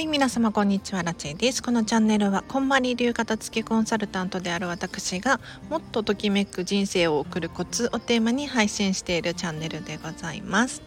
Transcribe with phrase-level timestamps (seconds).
[0.00, 1.62] はい皆様こんにちはラチェです。
[1.62, 10.80] このチャンネルはこんまり流片付けコンサルタントである私がもっとときめく人生を送るコツをテーマに配信しているチャンネルでございます。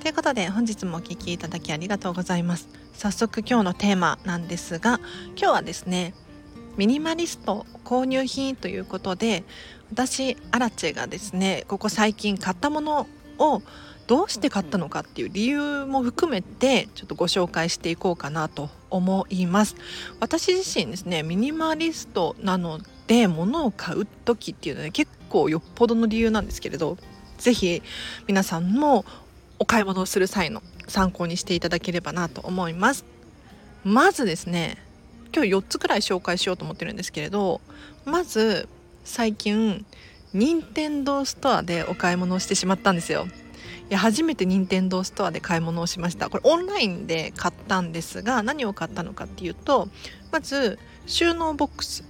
[0.00, 2.68] ということで本日もお聴きいただきありがとうございます。
[2.94, 4.98] 早速今日のテーマなんですが
[5.36, 6.12] 今日はですね
[6.76, 9.44] ミニマリスト購入品ということで
[9.92, 13.06] 私アラチェがですねここ最近買ったもの
[13.38, 13.62] を
[14.12, 19.74] どうして買ったのかっていう理由も含めてちょっとご紹介していこうかなと思います。
[20.20, 26.98] 私自身ですねミニマリストなので物を買う時っていうのは、ね、結構よっぽどの理由なんですけれど
[27.38, 27.82] 是非
[28.26, 29.06] 皆さんも
[29.58, 33.06] お買い物をする際の参考にしていただければなと思います。
[33.82, 34.76] まずですね
[35.34, 37.62] 今日4つくらい紹介しようと思ってるんですけれど
[38.04, 38.68] まず
[39.04, 39.86] 最近
[40.34, 43.26] 任天堂ストアでお買い物をしてしまったんですよ。
[43.90, 46.30] や初めて任天堂ストアで買い物をしました。
[46.30, 49.88] これオンラインで買ったんですが何を買ったのかっていうと
[50.30, 52.04] まず収納ボックス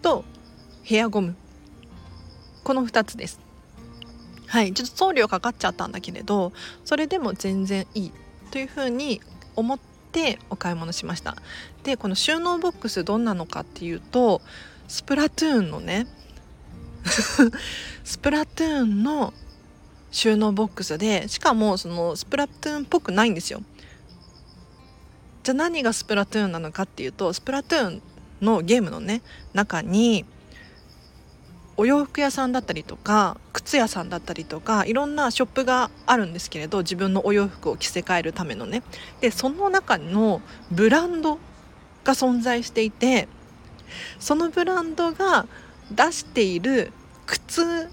[0.00, 0.24] と
[0.82, 1.36] ヘアゴム。
[2.64, 3.40] この2つです。
[4.46, 4.72] はい。
[4.72, 6.52] ちょっと送料かかっちゃったんだけれど
[6.84, 8.12] それでも全然いい
[8.50, 9.20] というふうに
[9.56, 9.78] 思っ
[10.12, 11.36] てお買い物しました。
[11.82, 14.40] でこの収納ボックスどんなのかっていうと
[14.88, 16.06] スプラトゥーンのね
[18.04, 19.32] スプラトゥーンの
[20.12, 23.62] 収納ボックスでしかもそのスプラトゥーンっぽくないんですよ。
[25.42, 28.02] じゃあ何がスプラトゥーンなのかっていうとスプラトゥーン
[28.40, 29.22] のゲームのね
[29.54, 30.24] 中に
[31.76, 38.82] お洋服屋さんだったりとか靴屋さんだったりとかいろんなショップがあるんですけれど自分のお洋服を着せ替えるためのね。
[39.20, 41.38] でその中のブランド
[42.04, 43.28] が存在していて
[44.20, 45.46] そのブランドが
[45.90, 46.92] 出している
[47.26, 47.88] 靴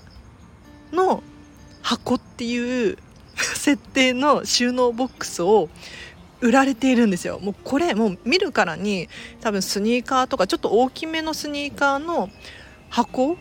[0.92, 1.24] の
[1.82, 2.98] 箱っていう
[3.36, 5.70] 設定の収納ボックスを
[6.42, 7.40] 売られているんですよ。
[7.40, 9.10] もうこれもう見るからに
[9.42, 12.30] 多分スニーカーとかちょっと大きめのスニーカーの
[12.90, 13.38] 箱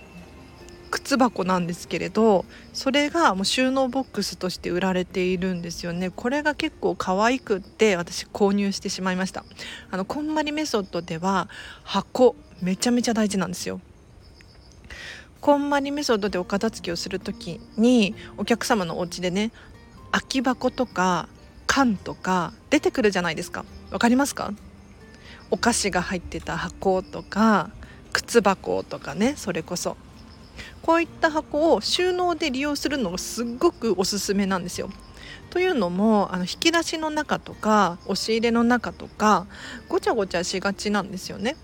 [0.91, 6.11] 靴箱なんですけれどそれがもう収納ボックスとして売られているんですよね。
[6.11, 9.45] これが結構可愛くって私購入してしまいました。
[9.91, 11.49] あのこんまりメソッドでは
[11.85, 13.81] 箱めちゃめちゃ大事なんですよ。
[15.41, 19.53] こんまりメソッドでお片付けをする時にお客様のお家でね
[20.10, 21.28] 空き箱とか
[21.66, 24.53] 缶とか出てくるじゃないですかわかりますか？
[25.50, 27.71] お菓子が入ってた箱とか
[28.12, 29.97] 靴箱とかねそれこそ
[30.82, 34.91] こういった箱を収納で利用するのがすっごくおすすめなんですよ。
[35.50, 39.47] というのもあの引き出しの中とか押し入れの中とか
[39.88, 41.56] ごちゃごちゃしがちなんですよね。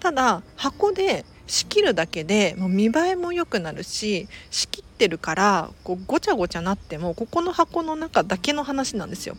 [0.00, 9.36] ただ箱で仕切るだけでもう見栄えも良くなるし仕切ってるからこうごちゃごちゃなってもここの箱の中だけの話なんですよ。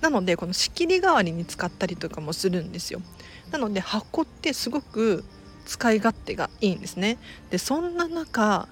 [0.00, 3.02] なのでこの仕切り代わりに使ったりとかもするんですよ。
[3.50, 5.24] なので箱ってすごく
[5.66, 7.18] 使い勝手がいいんですね。
[7.50, 8.66] でそんな中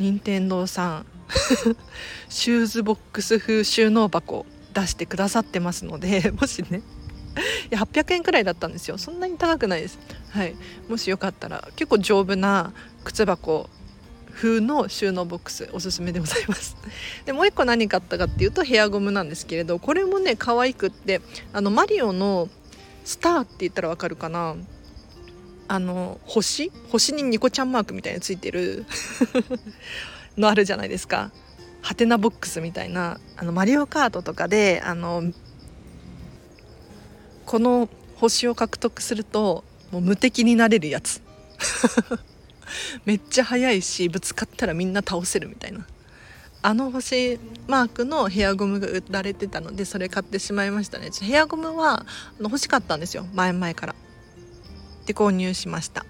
[0.00, 1.06] 任天堂さん
[2.28, 6.82] シューズボックス風収納箱出してくださってますのでもしね
[7.72, 8.98] いや800円くらいだったんですよ。
[8.98, 9.98] そんなに高くないです。
[10.28, 10.54] はい。
[10.90, 13.70] もしよかったら結構丈夫な靴箱
[14.30, 16.76] 風の収納ボックスおすすめでございます。
[17.24, 21.22] でもう一個何買ったかっていうとヘアゴムなんですけれどこれもね可愛くって
[21.54, 22.50] あのマリオの
[23.06, 24.54] スターって言ったらわかるかな。
[25.66, 26.70] あの星？
[26.90, 28.84] 星にニコちゃんマークみたいについてる
[30.36, 31.30] のあるじゃないですか。
[31.80, 35.32] ハテナボックスみたいなあのマリオカートとかであの
[37.46, 41.20] この星を獲得するともう無敵になれるやつ。
[43.04, 45.86] めっちゃ速いしぶつかったらみんな倒せるみたいな。
[46.64, 51.10] あの星マークのヘアゴムが売られてたのでそれ買ってしまいましたね。
[51.20, 53.26] ヘアゴムはあの欲しかったんですよ。
[53.34, 53.94] 前々から。
[55.06, 56.06] で購入しました。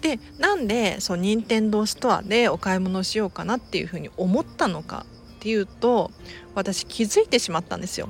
[0.00, 5.06] でなんでそう任天堂ストアでお買い物しようかなっていうふうに思ったのか
[5.36, 6.10] っていうと
[6.54, 8.08] 私気づいてしまったんですよ。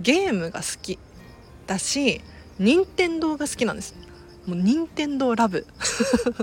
[0.00, 0.98] ゲームが好き
[1.66, 2.20] だし
[2.58, 3.94] 任天堂が好きなんです。
[4.46, 5.66] もう任天堂ラブ。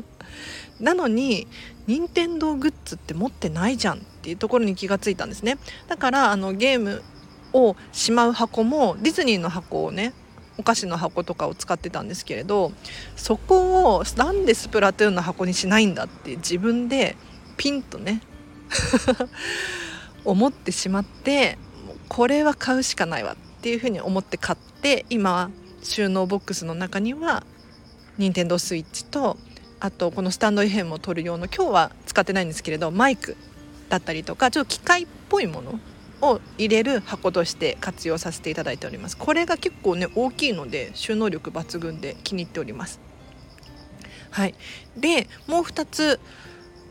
[0.79, 1.47] なのに
[1.87, 5.57] 任天堂グッズって持ってないじゃんっていうところに気がついたんですね。
[5.87, 7.03] だからあのゲーム
[7.53, 10.13] をしまう箱もディズニーの箱をね
[10.57, 12.71] お菓子の箱とかを使ってたんですけれど
[13.15, 17.15] そこをなんでスプラトゥーンの箱にしないんだって自分で
[17.57, 18.21] ピンとね
[20.25, 21.57] 思ってしまって
[22.09, 25.49] これは買うしかないわっていうふうに思って買って今
[25.83, 27.43] 収納ボックスの中には
[28.17, 29.37] 任天堂スイッチと
[29.79, 33.35] あとこのスタンド FM を撮る用の今日は使ってないんですけれどマイク
[33.89, 35.79] だったりとかちょっと機械っぽいもの
[36.21, 39.17] を入れる箱として活用させていただいております。
[39.17, 42.99] これが結構ね大きいので収納力抜群で気に入っております。
[44.31, 44.55] はい。
[44.97, 46.19] でもう2つ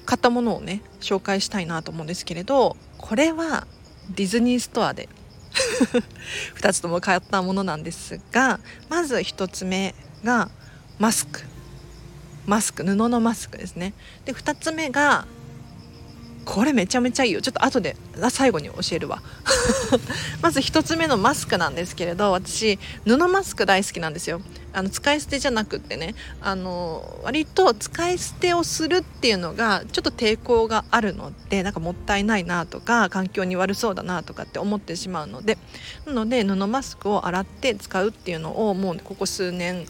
[0.04, 3.66] 買ったものをね紹介したいなと思うんですけれどこれは
[4.14, 5.08] ディズニーストアで
[6.56, 9.94] 2つとも買ったものなんですがまず1つ目
[10.24, 10.50] が
[10.98, 11.42] マスク。
[12.46, 13.92] マスク布のマスクですね。
[14.24, 15.26] で2つ目が
[16.46, 17.42] これめちゃめちゃいいよ。
[17.42, 17.96] ちょっと後で
[18.30, 19.20] 最後に教えるわ。
[20.40, 24.40] まず1つ目のマスクなんですけれど私布マスク大好きなんですよ。
[24.72, 26.14] あの使い捨てじゃなくってね。
[26.40, 35.58] あの割と使い捨てをするっていうのがちょっと抵抗があるのでなんかもったいないなとか環境に悪そうだなとかって思ってしまうので。
[36.06, 39.84] なので布マスクを洗って使うっていうのをもうここ数年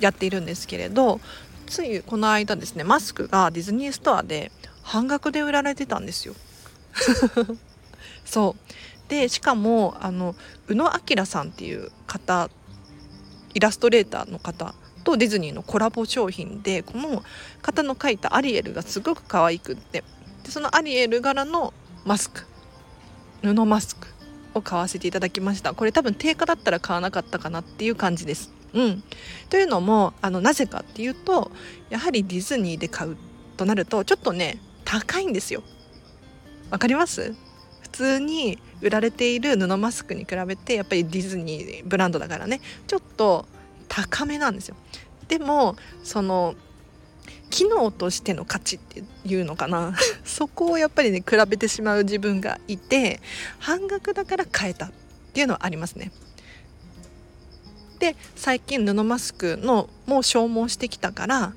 [0.00, 1.20] やっているんですけれど
[1.66, 4.50] ついこの間ですねマスクがディズニーストアで
[4.82, 6.34] 半額で売られてたんですよ。
[8.24, 9.08] そう。
[9.08, 10.34] でしかもあの
[10.68, 12.48] 宇野明さんっていう方
[13.54, 14.74] イラストレーターの方
[15.04, 17.22] とディズニーのコラボ商品でこの
[17.60, 20.04] 方の描いたアリエルがすごく可愛くって。
[20.44, 21.72] でそのアリエル柄の
[22.04, 22.46] マスク。
[23.42, 24.06] 布マスク
[24.54, 25.74] を買わせていただきました。
[25.74, 28.50] これ多分定価だったら買わなかったかなっていう感じです。
[28.72, 29.02] うん、
[29.50, 31.50] というのもあのなぜかっていうと
[31.90, 33.16] やはりディズニーで買う
[33.56, 34.58] となるとちょっとね
[34.92, 35.62] 高いんですよ。
[36.70, 37.34] わかります？
[37.80, 42.60] 普通に売られている布マスクに比べてやっぱりディズニーブランドだからね。
[42.86, 43.46] ちょっと
[43.88, 44.76] 高めなんですよ。
[45.28, 46.54] でもその
[47.48, 49.94] 機能としての価値っていうのかな。
[50.24, 53.22] そこをやっぱりね比べてしまう自分がいて
[53.60, 54.92] 半額だから買えたっ
[55.32, 56.12] ていうのはありますね。
[57.98, 61.54] で最近布マスクのもう消耗してきたから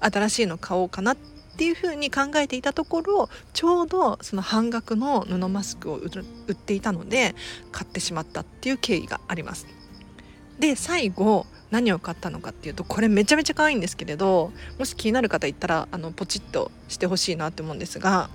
[0.00, 6.10] 新しいの買おうかなってっていうふうに考えていたところちょうどその半額の布マスクを売
[6.52, 7.34] っていたので
[7.72, 9.66] 買ってしまったっていう経緯があります。
[10.58, 18.30] で最後何を買ったのかっていうとこれめちゃめちゃ可愛いんですけれどもし気になる方いったらあのポチッとしてほしいなって思うんですが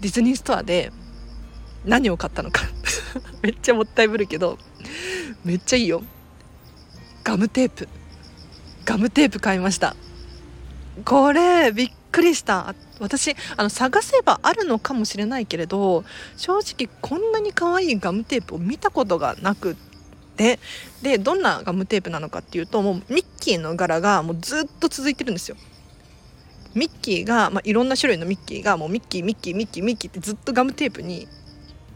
[0.00, 0.92] ディズニーストアで
[1.84, 2.62] 何を買ったのか
[3.42, 4.58] めっちゃもったいぶるけど
[5.44, 6.02] めっちゃいいよ。
[7.24, 7.88] ガムテープ。
[8.84, 9.96] ガムテープ買いました。
[11.04, 12.74] これびっくりした。
[13.00, 16.04] 私あの探せばあるのかもしれないけれど
[16.36, 20.58] 正直こんなに可愛いガムテープを見たことがなくって。
[21.02, 25.56] でどんなガムテープなのかっていうともうミッキーの柄がもうずっと続いてるんですよ。
[26.74, 31.28] ミッキーが、まあ、いろんな種類のミッキーがもうミッキーミッキーミッキーミッキーってずっとガムテープに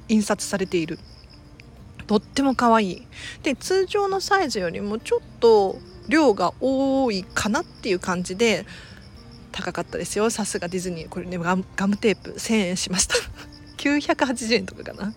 [0.08, 0.98] 印刷されている。
[2.06, 3.06] とっても可愛い。
[3.43, 5.78] で通常のサイズよりもちょっと
[6.08, 8.66] 量が多いかなっていう感じで
[9.56, 10.29] 高かったですよ。
[10.29, 11.64] さすがディズニーこれねガム
[11.97, 13.14] テープ1000円しました。
[13.79, 15.14] 980円とかかな、ね、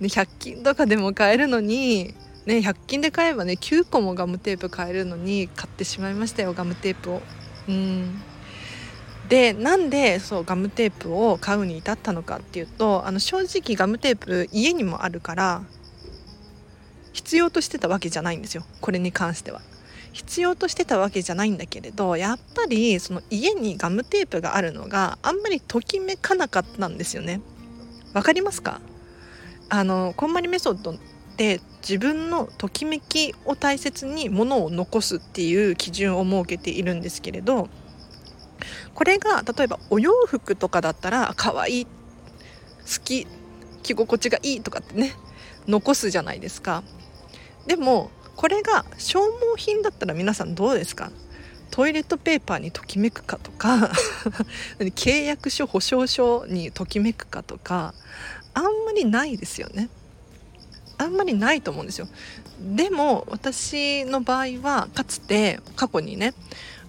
[0.00, 2.14] 100均とかでも買えるのに
[2.46, 7.22] ね100均で買えばね9個もガムテープ買えるのに買ってしまいましたよガムテープを。
[7.68, 8.22] うん。
[9.28, 15.62] でなんでそうガムテープを買うに至ったのかっていうとあの正直ガムテープ家にもあるから
[17.12, 18.64] 必要としてたわけじゃないんですよ。
[18.80, 19.60] これに関しては。
[20.12, 27.40] 必要としてたわけじゃないんだけれどやっぱりその家にガムテープがあるのがあんまりときめかなかったんですよね。
[28.12, 28.80] わかりますか？
[29.70, 30.96] あのこんまりメソッドっ
[31.36, 37.70] て自分のときめきを大切にものを残すっていう基準を設けているんですけれど
[38.94, 41.90] これが例えばお洋服とかだったら可愛い好
[43.02, 43.26] き
[43.82, 45.14] 着心地がいいとかってね
[45.66, 46.84] 残すじゃないですか
[47.66, 51.10] でもこれが消耗品だったら皆さんどうですか？
[51.70, 53.90] トイレットペーパーにときめくかとか
[54.78, 57.94] 契約書保証書にときめくかとか
[58.52, 59.88] あんまりないですよね。
[60.98, 62.08] あんまりないと思うんですよ。
[62.60, 66.34] でも私の場合はかつて過去にね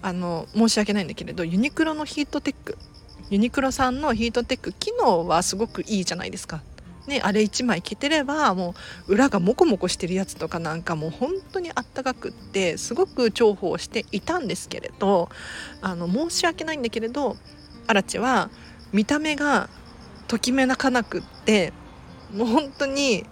[0.02, 2.78] あの申し訳ないんだけれどユニクロのヒートテック
[3.30, 6.62] ユニクロさんのヒートテック機能はすごくいいじゃないですか。
[7.08, 8.76] ね、あれ1枚着てればも
[9.08, 15.30] う裏がモコモコしてるやつとかなんかもう本当にあったかくってすごく重宝していたんですけれど
[15.82, 17.36] あの申し訳ないんだけれど
[17.88, 18.50] アラチは
[18.94, 19.70] 見た目が
[20.28, 21.74] ときめかなくって
[22.34, 23.26] もう本当に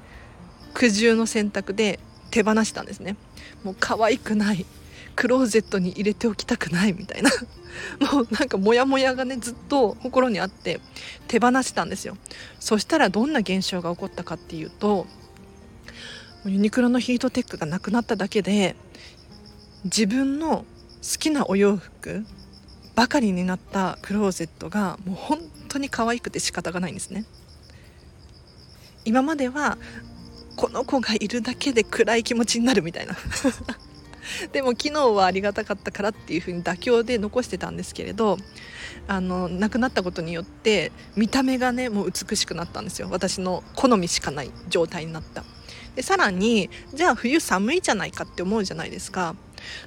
[0.73, 1.99] 苦渋の選択で
[2.29, 3.15] 手放したんですね。
[3.63, 4.65] もう可愛くない。
[5.15, 7.31] クローゼットに入れておきたくないみたいな。
[8.11, 10.81] もうなんかモヤモヤがねずっと心にあって
[11.27, 12.17] 手放したんですよ。
[12.59, 15.07] そしたらどんな現象が起こったかっていうと
[16.45, 18.75] ユニクロのヒートテックがなくなっただけで
[19.85, 20.65] 自分の
[21.01, 22.25] 好きなお洋服
[22.95, 25.39] ばかりになったクローゼットがもう本
[25.69, 27.25] 当に可愛くて仕方がないんですね。
[29.05, 29.77] 今までは
[30.55, 33.15] この子がいるだけで暗い気持ちになるみたいな。
[34.51, 38.37] でも昨日はありがたかったからっていう風に妥協で残してたんですけれど
[39.07, 43.07] あの亡くなったことによって見た目がねもう美しくなったんですよ。
[43.09, 45.43] 私の好みしかない状態になった。
[45.95, 49.35] でさらにじゃあ冬寒いじゃないかって思うじゃないですか。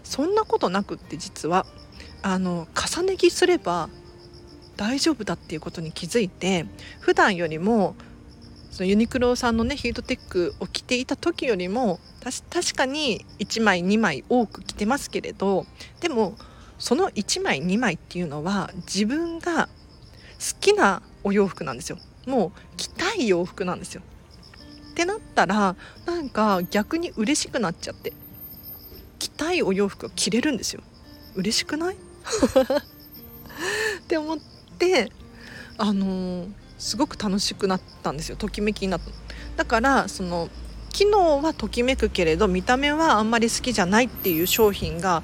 [0.03, 1.67] そんなことなくって実は
[2.23, 3.89] あの重ね着すれば
[4.77, 6.67] 大丈夫だっていうことに気づいて
[7.01, 7.95] 普段よりも
[8.75, 12.01] そのユニクロさんのねヒートテックを着ていた時よりも
[12.51, 15.65] 確かに1枚2枚多く着てますけれど
[16.01, 16.35] でも
[16.81, 19.71] その1枚2枚っていうのは自分が好
[20.61, 21.99] きなお洋服なんですよ。
[22.27, 24.03] もう着たい洋服なんですよ。
[24.91, 28.13] ってなったらなんか逆に嬉しくなっちゃって
[29.21, 30.83] 着たいお洋服を着れるんですよ。
[31.37, 31.95] 嬉しくない？
[31.95, 31.99] っ
[34.09, 34.39] て思っ
[34.79, 35.13] て
[35.79, 38.37] あのーすごく楽しくなったんですよ。
[38.37, 39.11] ときめきになった。
[39.57, 40.51] だからその
[40.93, 45.23] 機能はときめくけれど見た目はあんまり好きじゃないっていう商品が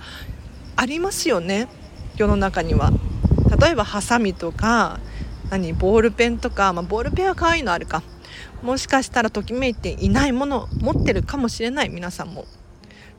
[0.75, 1.69] ありますよね。
[2.17, 2.91] 世の中には。
[3.61, 5.01] 例えばハサミとか
[5.51, 8.03] 何ボールペンとか、まあ、ボールペンは可愛いのあるか。
[8.63, 12.47] もしかしたらときめいていないもの持ってるかもしれない皆さんも。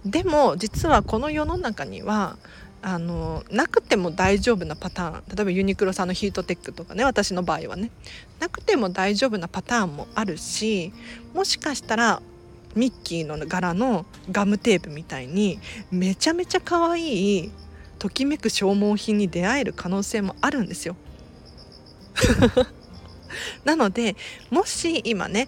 [0.03, 2.37] でも実はこの世の中には
[2.83, 7.91] あのなくても大丈夫なパターン例えばユニクロさんのヒートテックとかね私の場合はね
[8.39, 10.91] なくても大丈夫なパターンもあるし
[11.33, 12.21] もしかしたら
[12.75, 15.59] ミッキーの柄のガムテープみたいに
[15.91, 17.51] めちゃめちゃ可愛い
[17.99, 20.95] ときめく消耗品に出会える可能性もあるんですよ。
[23.63, 24.15] なので
[24.49, 25.47] もし今ね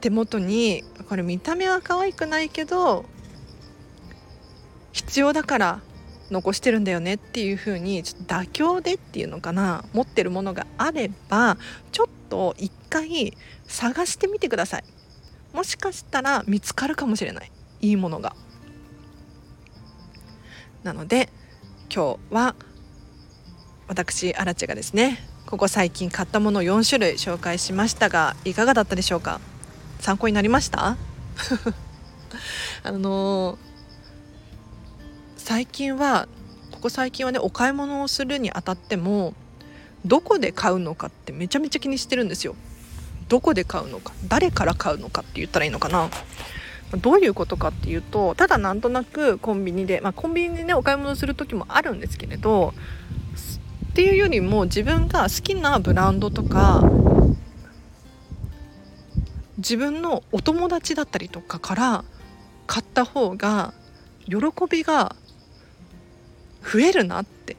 [0.00, 3.04] 手元にこれ見た目は可愛くないけど
[4.92, 5.80] 必要だから
[6.30, 9.84] 残してるんだよねっていう風にちょっと妥協でっていうのかな。
[9.92, 11.56] 持ってるものがあれば
[11.92, 14.84] ちょっと一回探してみてください。
[15.52, 17.50] もしかしたら見つかるかもしれない。
[17.80, 18.34] いいものが。
[20.82, 21.28] なので
[21.94, 22.54] 今日は
[23.88, 29.40] 私アラチがですねここ最近買ったもの4種類紹介しましたがいかがだったでしょうか？
[30.00, 30.96] 参考になりました？
[32.82, 33.58] あの
[35.46, 36.26] 最近は
[36.72, 39.32] ここ最近はねお買い物をするにあたっても
[40.04, 42.56] どこで買うのかってめちゃめちゃ気にしてるんですよ。
[43.28, 46.10] どこで買うのか誰から買うのかって言ったらいいのかな。
[47.00, 52.74] どういうことかっていうとただなんとなくコンビニで、まあ、コンビニでねお買い物する時もあるんですけれど
[53.90, 56.82] っていうよりも自分が好きなブランドとか
[59.58, 62.04] 自分のお友達だったりとかから
[62.66, 63.74] 買った方が
[64.26, 64.38] 喜
[64.68, 65.14] びが
[66.70, 67.56] 増えるなって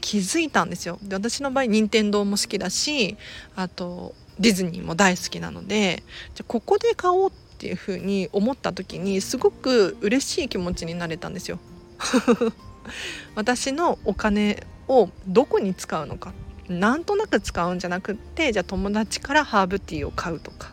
[0.00, 0.98] 気づいたんですよ。
[1.02, 3.16] で私の場合任天堂も好きだし
[3.54, 6.02] あとディズニーも大好きなので
[6.34, 11.58] じゃここで買おうっていう風に思った時にすごく嬉しい気持ちになれたんですよ。
[13.34, 16.32] 私のお金をどこに使うのか。
[16.68, 20.72] なんとなく使うんじゃなくってじゃあ友達からハーブティーを買うとか。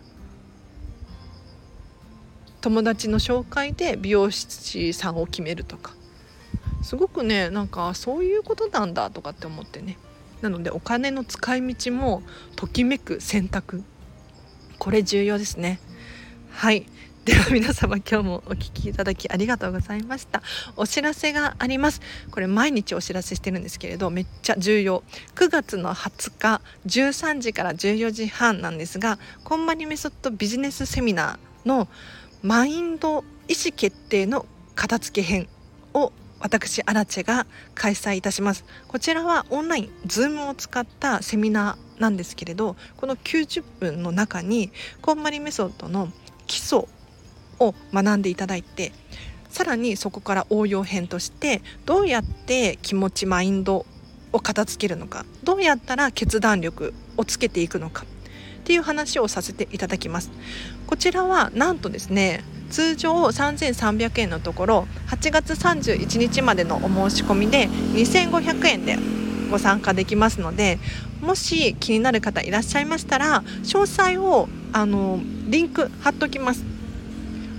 [2.61, 5.94] 友達の紹介で美容師さんを決めるとか。
[6.85, 9.97] すごくねなんかそういうことなんだとかって思ってね。
[10.41, 12.21] なのでお金の使い道も
[12.55, 13.83] ときめく選択。
[14.77, 15.79] これ重要ですね。
[16.51, 16.85] はい。
[17.25, 20.43] では皆様今日もお聴きいただきありがとうございました。
[20.77, 22.01] お知らせがあります。
[22.29, 25.01] これ毎日お知らせしてるんですけれどめっちゃ重要。
[25.33, 31.87] 9月の20日13時から14時半なんですがコンマニメソッドビジネスセミナーの
[32.43, 35.47] マインド意思決定の片付け編
[35.95, 38.65] を私アラチェが開催いたします。
[38.87, 46.09] こちらはオンライン Zoom を使ったセミナーなんですけれどこの90分の中にこんまりメソッドの
[46.47, 46.87] 基礎
[47.59, 48.91] を学んでいただいて
[49.49, 53.85] さらにそこから応用編としてどうやって気持ちマインド
[54.33, 58.05] を片付けるのかどうやったら決断力をつけていくのか
[58.65, 60.31] っていう話をさせていただきます。
[60.87, 68.97] こちらはなんとですね通常3300円のところ8月31日までのお申し込みで2500円で
[69.51, 70.79] ご参加できますので
[71.21, 76.65] もし気になる方いらっしゃいましたら詳細をあのリンク貼っときます。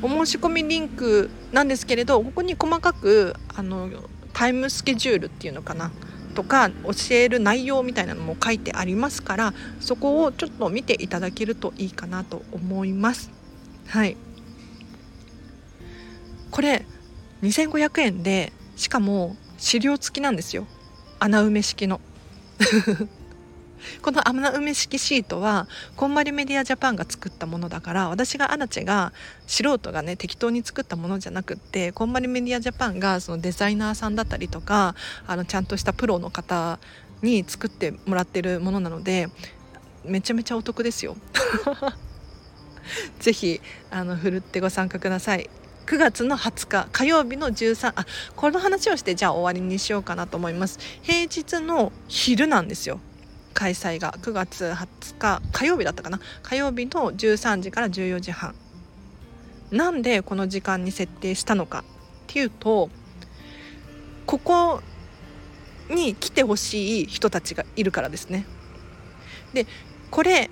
[0.02, 3.88] お申し込みリンクなんですけれどここに細かくあの
[4.32, 5.92] タイムスケジュールっていうのかな。
[6.36, 13.30] とか教える内容みたいなのも書いてありますからそこをちょっと見ていただけるといいかなと思います。
[13.88, 14.16] はい。
[16.50, 16.86] これ
[17.42, 20.66] 2500円でしかも資料付きなんですよ。
[21.18, 22.00] 穴埋め式の。
[24.02, 29.12] この穴埋め式シートはこんまりメディアジャパンが作ったものだから私がアラチェが
[29.46, 34.94] 素人がね適当に作ったものじゃなくってこんまりメディアジャパンがそのデザイナーさんだったりとか
[35.26, 36.78] あのちゃんとしたプロの方
[37.22, 39.28] に作ってもらってるものなので
[40.04, 41.16] めちゃめちゃお得ですよ。
[43.18, 45.50] ぜひあのふるってご参加ください。
[45.86, 52.98] 9月の20日火曜日の13あこの話をしてじゃあ終わりにしようかなと思います平日の昼なんですよ
[53.56, 56.20] 開催が9月20日火曜日だったかな？
[56.42, 58.54] 火曜日の13時から14時半。
[59.70, 61.84] なんでこの時間に設定したのかっ
[62.26, 62.90] ていうと
[64.26, 64.82] ここ
[65.90, 68.44] に来てほしい人たちがいるからですね。
[69.54, 69.66] で
[70.10, 70.50] これ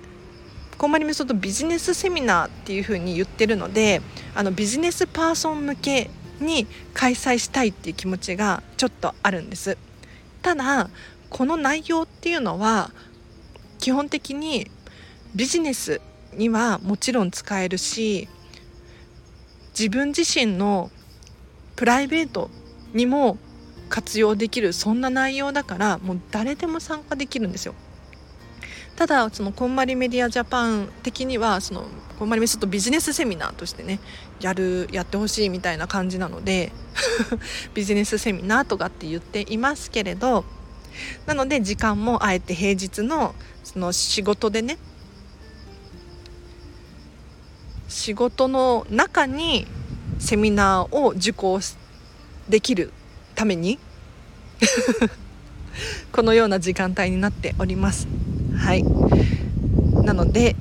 [0.77, 4.01] こんまりメソッドビジネスセミナーっていうふうに言ってるので
[4.33, 6.09] あのビジネスパーソン向け
[6.41, 9.77] に開催したいっていう気持ちがちょっとあるんです。
[10.41, 10.89] ただ
[11.35, 12.91] この内容っていうのは
[13.79, 14.71] 基本的に
[15.35, 15.99] ビジネス
[16.33, 18.29] にはもちろん使えるし
[19.77, 20.91] 自分自身の
[21.75, 22.49] プライベート
[22.93, 23.37] にも
[23.89, 27.75] 活用できるそんな内容だからもう誰でも参加できるんですよ。
[28.95, 31.83] ただそのこんまりメディアジャパン的にはその
[32.17, 33.99] こんまりメソッドビジネスセミナーとしてね
[34.39, 36.71] やるやってほしいみたいな感じなので
[37.75, 40.45] ビジネスセミナーとかって言っていますけれど
[41.25, 44.77] なので時間もあえて平日のその仕事でね
[47.87, 49.67] 仕事の中に
[50.19, 51.59] セミナーを受講
[52.49, 52.91] できる
[53.35, 53.79] ために
[56.11, 58.07] このような時間帯になっております。
[58.55, 58.83] はい。
[60.03, 60.55] なので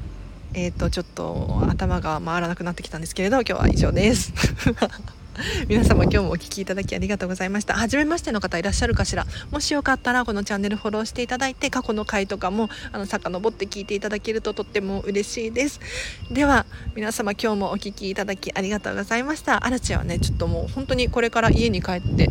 [0.57, 4.33] えーと、とちょっと頭が回らなくなってきたんですけれど今日は以上です。
[5.69, 7.75] 皆様今日もお聴きいただきありがとうございました。
[7.75, 9.27] 初めましての方いらっしゃるかしら。
[9.51, 15.81] もしよかったらこのチャンネルフォローしていただいて過去の回とかもあの遡って聞いていただけるととっても嬉しいです。
[16.31, 19.67] では皆様今日もお聴きいただきありがとうございました。
[19.67, 22.31] アラチはねちょっともう本当にこれから家に帰って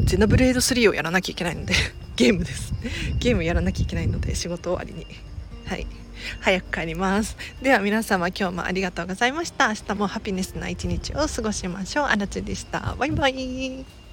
[0.00, 1.74] ゼノブレード3をやらなきゃいけないので
[2.16, 2.72] ゲームです。
[3.18, 5.06] ゲームやらなきゃいけないので仕事終わりに。
[5.66, 5.86] はい。
[6.40, 7.36] 早く帰ります。
[7.62, 9.68] では皆様今日もありがとうございました。
[9.68, 12.04] 明日もハピネスな一日を過ごしましょう。
[12.06, 12.94] あらちでした。
[12.98, 14.03] バイバイ。